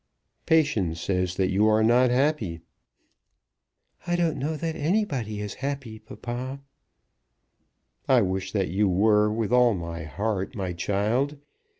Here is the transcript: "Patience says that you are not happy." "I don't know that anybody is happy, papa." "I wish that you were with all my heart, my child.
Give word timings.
"Patience 0.47 0.99
says 0.99 1.35
that 1.35 1.51
you 1.51 1.67
are 1.67 1.83
not 1.83 2.09
happy." 2.09 2.61
"I 4.07 4.15
don't 4.15 4.39
know 4.39 4.57
that 4.57 4.75
anybody 4.75 5.39
is 5.41 5.53
happy, 5.61 5.99
papa." 5.99 6.59
"I 8.09 8.21
wish 8.23 8.51
that 8.51 8.69
you 8.69 8.89
were 8.89 9.31
with 9.31 9.53
all 9.53 9.75
my 9.75 10.05
heart, 10.05 10.55
my 10.55 10.73
child. 10.73 11.37